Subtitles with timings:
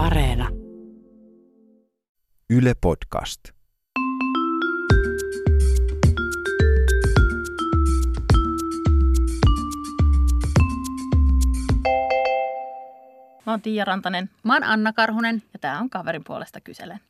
[0.00, 0.48] Areena.
[2.50, 3.40] Yle Podcast.
[13.46, 15.42] Mä oon Tiia Rantanen Mä oon Anna Karhunen.
[15.52, 17.00] ja tää on kaverin puolesta kyselen.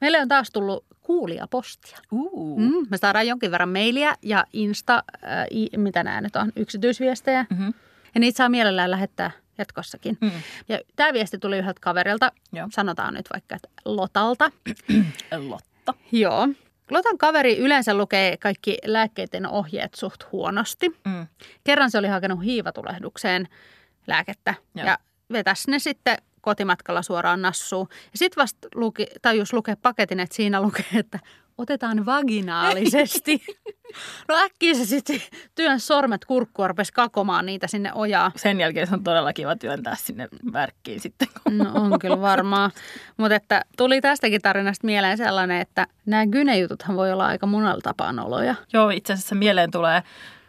[0.00, 1.98] Meille on taas tullut kuulijapostia.
[2.12, 2.60] Uh.
[2.60, 7.46] Mm, me saadaan jonkin verran mailia ja Insta, äh, i, mitä nämä nyt on, yksityisviestejä.
[7.50, 7.74] Mm-hmm.
[8.14, 10.18] Ja niitä saa mielellään lähettää jatkossakin.
[10.20, 10.30] Mm.
[10.68, 12.68] Ja tämä viesti tuli yhdeltä kaverilta, Joo.
[12.70, 14.50] sanotaan nyt vaikka että Lotalta.
[15.48, 15.94] Lotta.
[16.12, 16.48] Joo.
[16.90, 20.88] Lotan kaveri yleensä lukee kaikki lääkkeiden ohjeet suht huonosti.
[20.88, 21.26] Mm.
[21.64, 23.48] Kerran se oli hakenut hiivatulehdukseen
[24.06, 24.86] lääkettä Joo.
[24.86, 24.98] ja
[25.32, 27.86] vetäisi ne sitten kotimatkalla suoraan nassuun.
[27.90, 31.18] Ja sitten vasta luki, tajus lukea paketin, että siinä lukee, että
[31.58, 33.42] otetaan vaginaalisesti.
[34.28, 35.20] no äkkiä se sitten
[35.54, 38.32] työn sormet kurkkua rupesi kakomaan niitä sinne ojaa.
[38.36, 41.28] Sen jälkeen se on todella kiva työntää sinne värkkiin sitten.
[41.50, 42.70] No on kyllä varmaa.
[43.16, 48.12] Mutta että tuli tästäkin tarinasta mieleen sellainen, että nämä gynejututhan voi olla aika monella tapaa
[48.12, 48.54] noloja.
[48.72, 50.02] Joo, itse asiassa mieleen tulee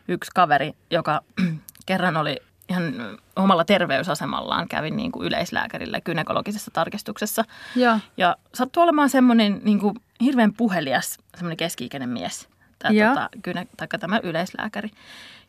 [0.07, 1.21] yksi kaveri, joka
[1.85, 2.37] kerran oli
[2.69, 2.93] ihan
[3.35, 7.43] omalla terveysasemallaan, kävi niin kuin yleislääkärillä gynekologisessa tarkistuksessa.
[7.75, 7.99] Joo.
[8.17, 12.49] Ja sattui olemaan semmoinen niin kuin hirveän puhelias, semmoinen keski-ikäinen mies,
[12.79, 13.09] tämä, Joo.
[13.09, 13.67] tota, gyne,
[13.99, 14.89] tämä yleislääkäri.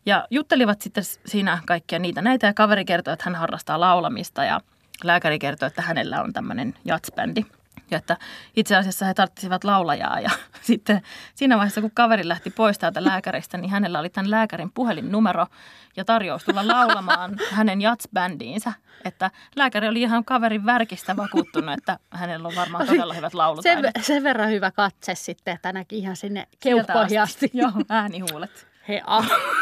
[0.05, 4.61] Ja juttelivat sitten siinä kaikkia niitä näitä ja kaveri kertoi, että hän harrastaa laulamista ja
[5.03, 7.45] lääkäri kertoi, että hänellä on tämmöinen jatsbändi.
[7.91, 8.17] Ja että
[8.55, 10.29] itse asiassa he tarvitsisivat laulajaa ja
[10.61, 11.01] sitten
[11.35, 15.47] siinä vaiheessa, kun kaveri lähti pois täältä lääkäristä, niin hänellä oli tämän lääkärin puhelinnumero
[15.95, 18.73] ja tarjous tulla laulamaan hänen jatsbändiinsä.
[19.05, 23.91] Että lääkäri oli ihan kaverin värkistä vakuuttunut, että hänellä on varmaan todella hyvät Sen, laulutaidot.
[24.01, 27.49] sen verran hyvä katse sitten, että näki ihan sinne keuhkoihin asti.
[27.53, 28.67] Joo, äänihuulet.
[28.87, 29.23] He a.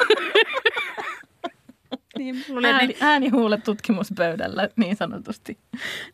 [2.17, 5.57] niin, luulin, Ääni, äänihuulet tutkimuspöydällä niin sanotusti.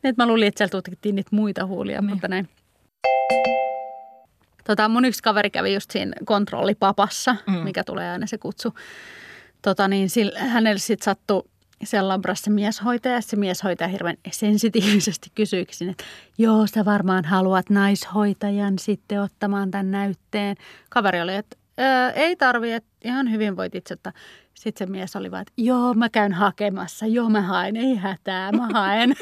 [0.03, 2.09] että mä luulin, että siellä tutkittiin niitä muita huulia, niin.
[2.09, 2.49] mutta näin.
[4.63, 7.53] Tota, mun yksi kaveri kävi just siinä kontrollipapassa, Mm.
[7.53, 8.73] mikä tulee aina se kutsu.
[9.61, 11.43] Tota, niin sillä, hänelle sitten sattui
[11.83, 13.15] siellä labrassa mieshoitaja.
[13.15, 16.03] ja Se mieshoitaja hirveän sensitiivisesti kysyikin, että
[16.37, 20.55] joo, sä varmaan haluat naishoitajan sitten ottamaan tämän näytteen.
[20.89, 24.13] Kaveri oli, että "Öö, ei tarvi, että ihan hyvin voit itse ottaa.
[24.53, 28.51] Sitten se mies oli vaan, että joo, mä käyn hakemassa, joo mä haen, ei hätää,
[28.51, 29.13] mä haen.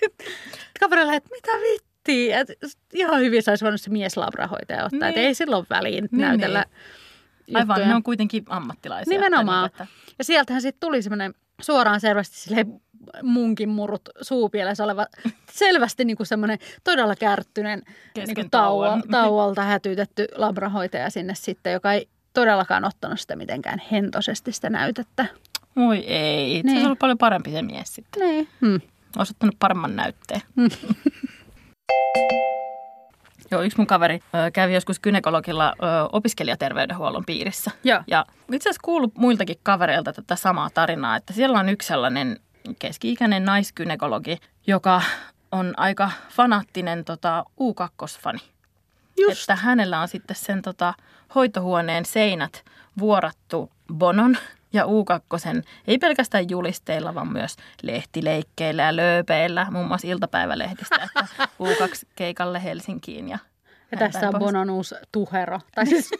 [0.80, 2.54] Kaveri oli, että mitä vittiä, että
[2.92, 5.08] ihan hyvin saisi voinut se mieslabrahoitaja ottaa, niin.
[5.08, 5.26] että Niin.
[5.26, 6.64] ei silloin väliin Niin, näytellä
[7.54, 7.88] Aivan, juttuja.
[7.88, 9.10] ne on kuitenkin ammattilaisia.
[9.10, 9.66] Nimenomaan.
[9.66, 12.66] Että niin, Ja sieltähän sitten tuli semmoinen suoraan selvästi sille
[13.22, 15.06] munkin murut suupielessä oleva,
[15.52, 17.82] selvästi niin kuin semmoinen todella kärttyinen
[18.14, 23.82] Kesken niin kuin tauo, tauolta hätyytetty labrahoitaja sinne sitten, joka ei todellakaan ottanut sitä mitenkään
[23.92, 25.26] hentosesti sitä näytettä.
[25.76, 26.56] Voi ei.
[26.56, 26.70] Se Niin.
[26.72, 28.22] olisi ollut paljon parempi se mies sitten.
[28.28, 28.48] Niin.
[28.60, 28.80] Hmm.
[29.18, 30.40] Olisi ottanut paremman näytteen.
[30.56, 30.68] Mm.
[33.50, 37.70] Joo, yksi mun kaveri ö, kävi joskus gynekologilla ö, opiskelijaterveydenhuollon piirissä.
[37.84, 38.02] Joo.
[38.06, 42.40] Ja itse asiassa kuullut muiltakin kavereilta tätä samaa tarinaa, että siellä on yksi sellainen
[42.74, 45.02] keski-ikäinen naisgynekologi, joka
[45.52, 48.38] on aika fanaattinen tota, U2-fani.
[49.20, 49.40] Just.
[49.40, 50.94] Että hänellä on sitten sen tota,
[51.34, 52.64] hoitohuoneen seinät
[52.98, 54.36] vuorattu Bonon
[54.72, 61.26] ja U2, ei pelkästään julisteilla, vaan myös lehtileikkeillä ja lööpeillä, muun muassa iltapäivälehdistä, että
[61.62, 63.28] U2-keikalle Helsinkiin.
[63.28, 63.38] Ja,
[63.92, 64.44] Ja tässä on pois.
[64.44, 65.60] Bonon uusi tuhero.
[65.74, 66.10] Tai siis,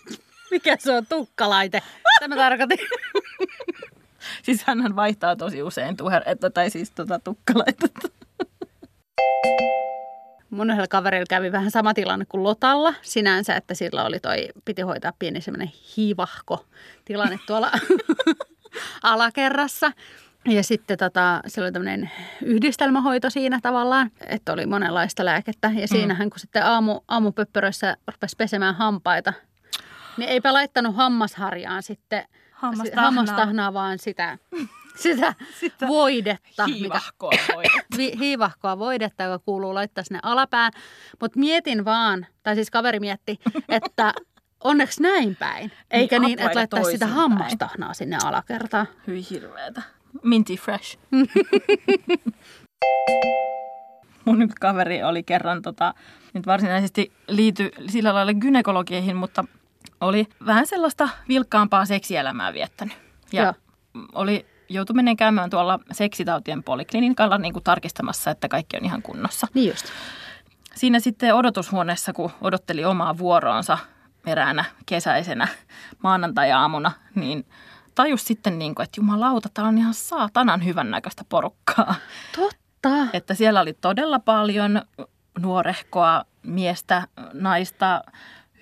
[0.50, 1.82] mikä se on, tukkalaite.
[2.20, 2.78] Tämä tarkoitin.
[4.42, 8.08] Siis hän vaihtaa tosi usein tuher, että, tai siis tota, tukkalaitetta.
[10.50, 14.82] Mun yhdellä kaverilla kävi vähän sama tilanne kuin Lotalla sinänsä, että sillä oli toi, piti
[14.82, 16.66] hoitaa pieni semmoinen hiivahko
[17.04, 17.70] tilanne tuolla
[19.02, 19.92] alakerrassa.
[20.44, 22.10] Ja sitten tota, se oli tämmöinen
[22.42, 25.70] yhdistelmähoito siinä tavallaan, että oli monenlaista lääkettä.
[25.74, 29.32] Ja siinähän kun sitten aamu, aamupöppöröissä rupesi pesemään hampaita,
[30.16, 32.24] niin eipä laittanut hammasharjaan sitten
[32.56, 33.04] Hammastahnaa.
[33.04, 34.38] hammastahnaa vaan sitä,
[35.02, 37.96] sitä, Sitä voidetta, mikä Hiivahkoa hoidettu.
[37.96, 40.72] vi- hiivahkoa voidetta, joka kuuluu laittaa sinne alapään.
[41.20, 43.38] Mutta mietin vaan, tai siis kaveri mietti,
[43.68, 44.14] että
[44.64, 45.72] onneksi näin päin.
[45.90, 48.86] Eikä Niin, niin, että laittaisi sitä hammastahnaa sinne alakertaan.
[49.06, 49.82] Hyi hirveetä.
[50.22, 50.98] Minty fresh.
[54.24, 55.94] Mun yksi kaveri oli kerran, tota,
[56.34, 59.44] nyt varsinaisesti liity sillä lailla gynekologieihin, mutta
[60.00, 62.96] oli vähän sellaista vilkkaampaa seksielämää viettänyt.
[63.32, 63.54] Ja Joo.
[64.12, 69.46] oli joutui menemään käymään tuolla seksitautien poliklinikalla niin kuin tarkistamassa, että kaikki on ihan kunnossa.
[69.54, 69.86] Niin just.
[70.74, 73.78] Siinä sitten odotushuoneessa, kun odotteli omaa vuoroonsa
[74.26, 75.48] eräänä kesäisenä
[76.02, 77.46] maanantai-aamuna, niin
[77.94, 81.94] tajus sitten, niin kuin, että jumalauta, tää on ihan saatanan hyvännäköistä porukkaa.
[82.36, 83.06] Totta.
[83.12, 84.82] Että siellä oli todella paljon
[85.38, 88.02] nuorehkoa miestä, naista,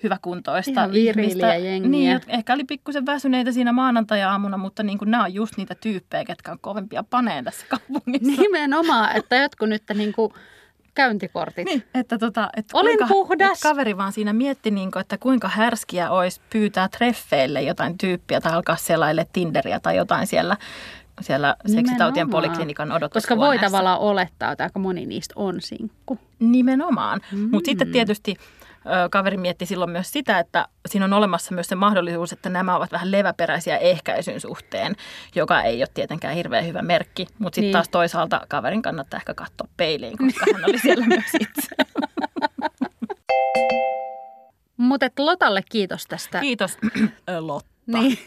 [0.05, 1.55] hyväkuntoista Ihan ihmistä.
[1.55, 1.89] jengiä.
[1.89, 6.25] Niin, ehkä oli pikkusen väsyneitä siinä maanantai-aamuna, mutta niin kuin nämä on just niitä tyyppejä,
[6.25, 8.41] ketkä on kovempia paneen tässä kaupungissa.
[8.41, 10.33] Nimenomaan, että jotkut nyt niin kuin
[10.95, 11.65] käyntikortit.
[11.65, 13.51] Niin, että tota, että Olin kuinka, puhdas.
[13.57, 18.41] Että kaveri vaan siinä mietti, niin kuin, että kuinka härskiä olisi pyytää treffeille jotain tyyppiä
[18.41, 20.57] tai alkaa selaille Tinderiä tai jotain siellä,
[21.21, 23.65] siellä seksitautien poliklinikan Koska voi odotushuoneessa.
[23.65, 26.19] tavallaan olettaa, että aika moni niistä on sinkku.
[26.39, 27.21] Nimenomaan.
[27.31, 27.49] Mm.
[27.51, 28.35] Mutta sitten tietysti
[29.11, 32.91] kaveri mietti silloin myös sitä, että siinä on olemassa myös se mahdollisuus, että nämä ovat
[32.91, 34.95] vähän leväperäisiä ehkäisyn suhteen,
[35.35, 37.27] joka ei ole tietenkään hirveän hyvä merkki.
[37.39, 37.73] Mutta sitten Niin.
[37.73, 41.75] taas toisaalta kaverin kannattaa ehkä katsoa peiliin, koska hän oli siellä myös itse.
[44.77, 46.77] Mutta Lotalle kiitos tästä Kiitos
[47.39, 47.69] Lotta.
[47.87, 48.19] niin,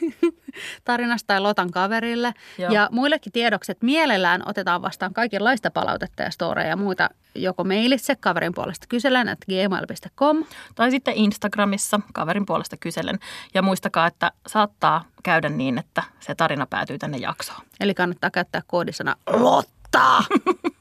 [0.84, 2.34] tarinasta ja Lotan kaverille.
[2.58, 2.72] Joo.
[2.72, 8.54] Ja muillekin tiedokset mielellään otetaan vastaan kaikenlaista palautetta ja storeja ja muita joko mailitse kaverin
[8.54, 10.44] puolesta kyselen at gmail.com.
[10.74, 13.18] Tai sitten Instagramissa kaverin puolesta kyselen.
[13.54, 17.60] Ja muistakaa, että saattaa käydä niin, että se tarina päätyy tänne jaksoon.
[17.80, 20.24] Eli kannattaa käyttää koodisana Lotta.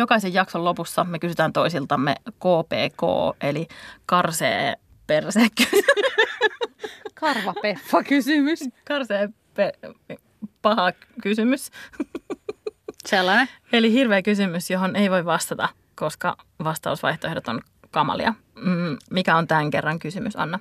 [0.00, 3.02] Jokaisen jakson lopussa me kysytään toisiltamme KPK,
[3.40, 3.68] eli
[4.06, 4.74] karsee
[5.06, 5.40] perse,
[7.14, 8.60] Karva Peffa kysymys.
[8.84, 9.72] karsee pe,
[10.62, 10.92] paha
[11.22, 11.70] kysymys.
[13.06, 13.48] Sellainen.
[13.72, 17.60] Eli hirveä kysymys, johon ei voi vastata, koska vastausvaihtoehdot on
[17.90, 18.34] kamalia.
[18.54, 20.58] Mm, mikä on tämän kerran kysymys, Anna?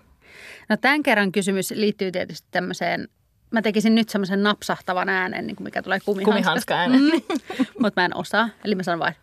[0.70, 3.08] No tämän kerran kysymys liittyy tietysti tämmöiseen,
[3.52, 6.74] mä tekisin nyt semmoisen napsahtavan äänen, niin kuin mikä tulee kumihanskasta.
[6.74, 7.02] Kumihanska-äänen.
[7.60, 9.16] Mm, mutta mä en osaa, eli mä sanon vain.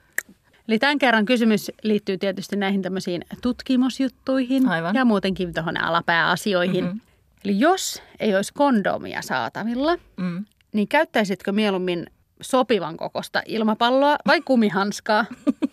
[0.68, 4.94] Eli tämän kerran kysymys liittyy tietysti näihin tämmöisiin tutkimusjuttuihin Aivan.
[4.94, 6.84] ja muutenkin tuohon alapääasioihin.
[6.84, 6.92] Mhm.
[6.94, 7.00] Mm-hmm.
[7.44, 10.44] Eli jos ei olisi kondomia saatavilla, Mm.
[10.72, 12.06] niin käyttäisitkö mieluummin
[12.40, 15.24] sopivan kokosta ilmapalloa vai kumihanskaa?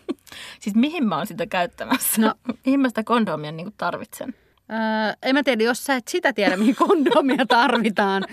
[0.60, 2.22] Siis mihin mä oon sitä käyttämässä?
[2.22, 2.34] No.
[2.66, 4.34] mihin mä sitä kondomia niin tarvitsen?
[4.72, 8.24] Öö, en mä tiedä, jos sä et sitä tiedä, mihin kondomia tarvitaan,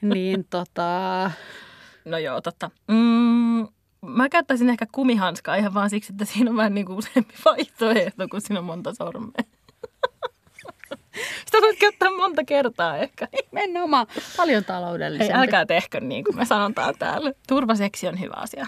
[0.00, 1.30] niin tota...
[2.04, 2.70] No joo, totta.
[2.88, 3.68] Mm,
[4.06, 8.28] mä käyttäisin ehkä kumihanskaa ihan vaan siksi, että siinä on vähän niin kuin useampi vaihtoehto,
[8.28, 9.44] kun siinä on monta sormea.
[11.46, 13.28] Sitä voit käyttää monta kertaa ehkä.
[13.52, 14.06] Nimenomaan
[14.36, 15.32] paljon Hei, taloudellisempi.
[15.32, 17.32] älkää tehkö niin kuin me sanotaan täällä.
[17.48, 18.66] Turvaseksi on hyvä asia.